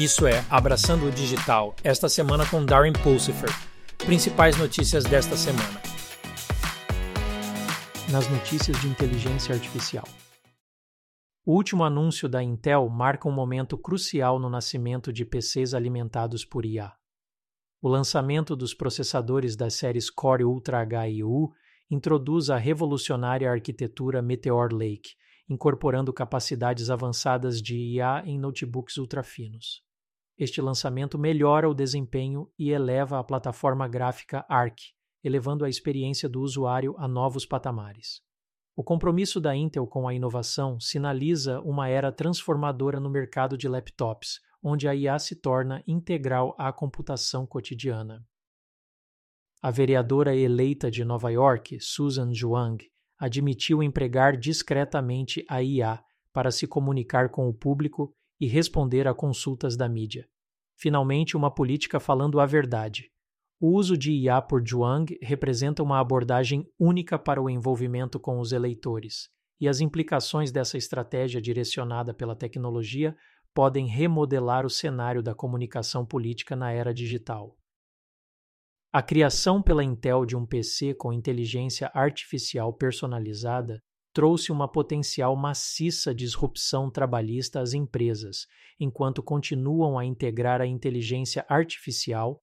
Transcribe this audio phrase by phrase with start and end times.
[0.00, 3.50] Isso é Abraçando o Digital, esta semana com Darren Pulsifer.
[3.98, 5.78] Principais notícias desta semana.
[8.10, 10.08] Nas notícias de inteligência artificial.
[11.44, 16.64] O último anúncio da Intel marca um momento crucial no nascimento de PCs alimentados por
[16.64, 16.94] IA.
[17.82, 21.52] O lançamento dos processadores das séries Core Ultra H e U
[21.90, 25.10] introduz a revolucionária arquitetura Meteor Lake,
[25.46, 29.89] incorporando capacidades avançadas de IA em notebooks ultrafinos.
[30.40, 34.78] Este lançamento melhora o desempenho e eleva a plataforma gráfica Arc,
[35.22, 38.22] elevando a experiência do usuário a novos patamares.
[38.74, 44.40] O compromisso da Intel com a inovação sinaliza uma era transformadora no mercado de laptops,
[44.62, 48.26] onde a IA se torna integral à computação cotidiana.
[49.60, 52.82] A vereadora eleita de Nova York, Susan Zhuang,
[53.18, 59.76] admitiu empregar discretamente a IA para se comunicar com o público e responder a consultas
[59.76, 60.26] da mídia.
[60.76, 63.10] Finalmente, uma política falando a verdade.
[63.60, 68.52] O uso de IA por Zhuang representa uma abordagem única para o envolvimento com os
[68.52, 69.28] eleitores,
[69.60, 73.14] e as implicações dessa estratégia direcionada pela tecnologia
[73.52, 77.58] podem remodelar o cenário da comunicação política na era digital.
[78.90, 86.14] A criação pela Intel de um PC com inteligência artificial personalizada trouxe uma potencial maciça
[86.14, 88.46] disrupção trabalhista às empresas,
[88.78, 92.42] enquanto continuam a integrar a inteligência artificial,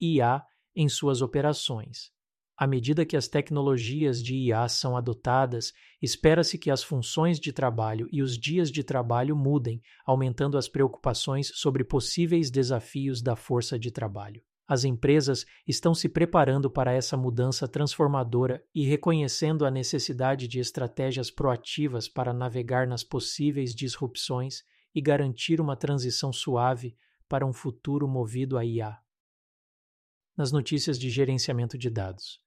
[0.00, 0.42] IA,
[0.74, 2.12] em suas operações.
[2.56, 8.08] À medida que as tecnologias de IA são adotadas, espera-se que as funções de trabalho
[8.12, 13.90] e os dias de trabalho mudem, aumentando as preocupações sobre possíveis desafios da força de
[13.90, 14.40] trabalho.
[14.66, 21.30] As empresas estão se preparando para essa mudança transformadora e reconhecendo a necessidade de estratégias
[21.30, 24.62] proativas para navegar nas possíveis disrupções
[24.94, 26.96] e garantir uma transição suave
[27.28, 28.98] para um futuro movido a IA.
[30.36, 32.42] Nas notícias de gerenciamento de dados.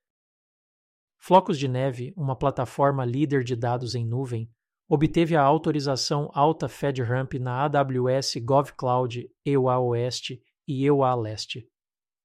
[1.19, 4.50] Flocos de Neve, uma plataforma líder de dados em nuvem,
[4.88, 11.69] obteve a autorização alta FedRAMP na AWS GovCloud EUA Oeste e EUA Leste.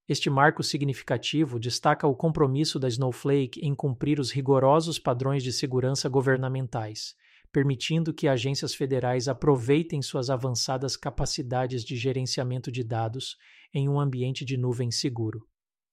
[0.08, 6.08] Este marco significativo destaca o compromisso da Snowflake em cumprir os rigorosos padrões de segurança
[6.08, 7.14] governamentais,
[7.52, 13.36] permitindo que agências federais aproveitem suas avançadas capacidades de gerenciamento de dados
[13.72, 15.46] em um ambiente de nuvem seguro.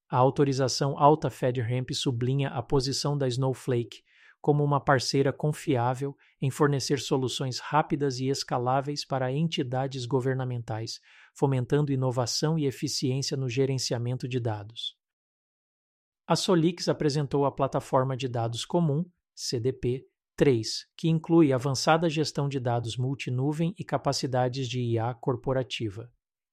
[0.10, 4.02] A autorização Alta FedRAMP sublinha a posição da Snowflake
[4.42, 11.00] como uma parceira confiável em fornecer soluções rápidas e escaláveis para entidades governamentais,
[11.34, 14.98] fomentando inovação e eficiência no gerenciamento de dados.
[16.28, 20.06] A Solix apresentou a plataforma de dados comum, CDP,
[20.36, 26.10] 3, que inclui avançada gestão de dados multinuvem e capacidades de IA corporativa.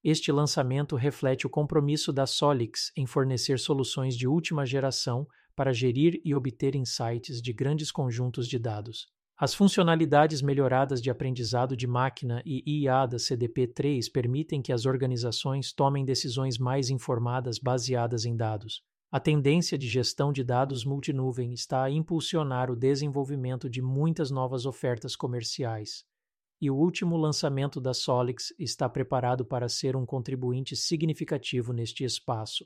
[0.09, 6.21] Este lançamento reflete o compromisso da Solix em fornecer soluções de última geração para gerir
[6.25, 9.09] e obter insights de grandes conjuntos de dados.
[9.37, 15.73] As funcionalidades melhoradas de aprendizado de máquina e IA da CDP-3 permitem que as organizações
[15.73, 18.85] tomem decisões mais informadas baseadas em dados.
[19.11, 24.67] A tendência de gestão de dados multinuvem está a impulsionar o desenvolvimento de muitas novas
[24.67, 26.05] ofertas comerciais.
[26.61, 32.65] E o último lançamento da Solix está preparado para ser um contribuinte significativo neste espaço.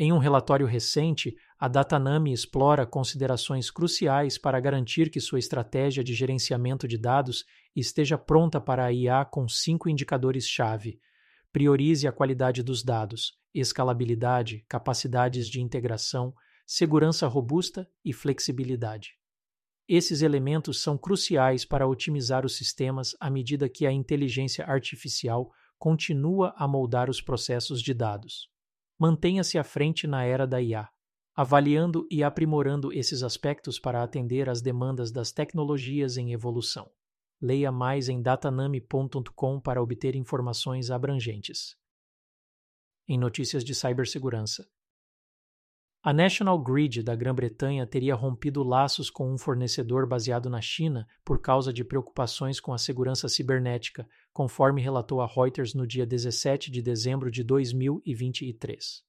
[0.00, 6.14] Em um relatório recente, a Datanami explora considerações cruciais para garantir que sua estratégia de
[6.14, 7.44] gerenciamento de dados
[7.74, 11.00] esteja pronta para a IA com cinco indicadores-chave.
[11.52, 16.32] Priorize a qualidade dos dados, escalabilidade, capacidades de integração,
[16.64, 19.17] segurança robusta e flexibilidade.
[19.88, 26.52] Esses elementos são cruciais para otimizar os sistemas à medida que a inteligência artificial continua
[26.56, 28.50] a moldar os processos de dados
[28.98, 30.88] mantenha-se à frente na era da IA,
[31.34, 36.90] avaliando e aprimorando esses aspectos para atender às demandas das tecnologias em evolução.
[37.40, 41.76] Leia mais em datanami.com para obter informações abrangentes.
[43.06, 44.68] Em notícias de cibersegurança,
[46.00, 51.40] a National Grid da Grã-Bretanha teria rompido laços com um fornecedor baseado na China por
[51.40, 56.80] causa de preocupações com a segurança cibernética, conforme relatou a Reuters no dia 17 de
[56.80, 59.02] dezembro de 2023.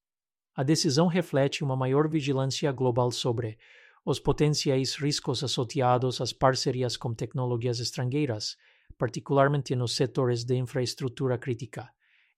[0.56, 3.60] A decisão reflete uma maior vigilância global sobre
[4.04, 8.58] os potenciais riscos associados às parcerias com tecnologias estrangeiras,
[8.98, 11.88] particularmente nos setores de infraestrutura crítica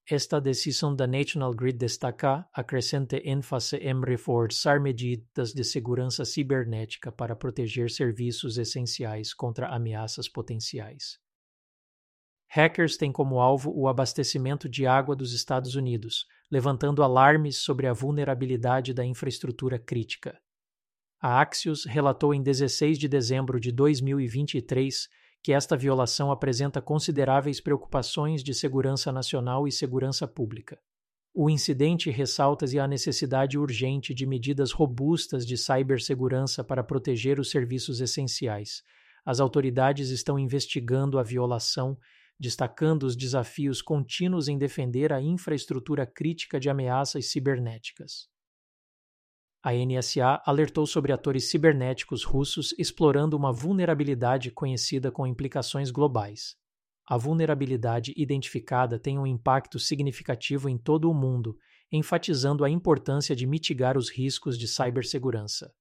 [0.09, 7.11] esta decisão da National Grid destaca a crescente ênfase em reforçar medidas de segurança cibernética
[7.11, 11.19] para proteger serviços essenciais contra ameaças potenciais.
[12.47, 17.93] hackers têm como alvo o abastecimento de água dos Estados Unidos, levantando alarmes sobre a
[17.93, 20.37] vulnerabilidade da infraestrutura crítica.
[21.21, 25.07] A Axios relatou em 16 de dezembro de 2023
[25.43, 30.79] que esta violação apresenta consideráveis preocupações de segurança nacional e segurança pública.
[31.33, 38.01] O incidente ressalta a necessidade urgente de medidas robustas de cibersegurança para proteger os serviços
[38.01, 38.83] essenciais.
[39.25, 41.97] As autoridades estão investigando a violação,
[42.37, 48.27] destacando os desafios contínuos em defender a infraestrutura crítica de ameaças cibernéticas.
[49.63, 56.55] A NSA alertou sobre atores cibernéticos russos explorando uma vulnerabilidade conhecida com implicações globais.
[57.07, 61.55] A vulnerabilidade identificada tem um impacto significativo em todo o mundo,
[61.91, 65.71] enfatizando a importância de mitigar os riscos de cibersegurança.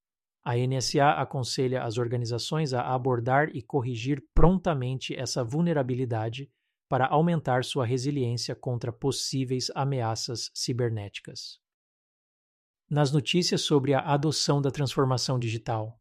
[0.44, 6.50] A NSA aconselha as organizações a abordar e corrigir prontamente essa vulnerabilidade
[6.87, 11.61] para aumentar sua resiliência contra possíveis ameaças cibernéticas
[12.90, 15.96] nas notícias sobre a adoção da transformação digital.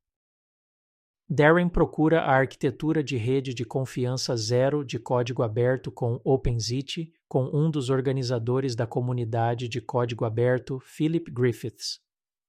[1.29, 7.45] Darren procura a arquitetura de rede de confiança zero de código aberto com OpenZit, com
[7.53, 11.99] um dos organizadores da comunidade de código aberto, Philip Griffiths.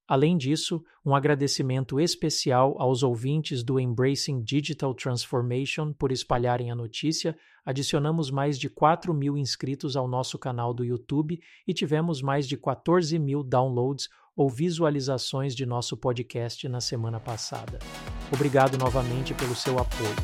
[0.08, 7.36] Além disso, um agradecimento especial aos ouvintes do Embracing Digital Transformation por espalharem a notícia.
[7.64, 12.56] Adicionamos mais de 4 mil inscritos ao nosso canal do YouTube e tivemos mais de
[12.56, 14.08] 14 mil downloads
[14.40, 17.78] ou visualizações de nosso podcast na semana passada.
[18.32, 20.16] Obrigado novamente pelo seu apoio.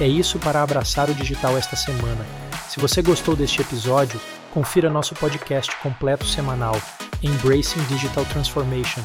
[0.00, 2.26] É isso para abraçar o digital esta semana.
[2.68, 4.20] Se você gostou deste episódio,
[4.52, 6.74] confira nosso podcast completo semanal,
[7.22, 9.02] Embracing Digital Transformation,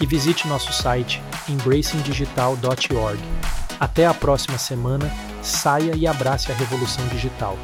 [0.00, 3.20] e visite nosso site embracingdigital.org.
[3.78, 5.12] Até a próxima semana,
[5.42, 7.58] saia e abrace a revolução digital.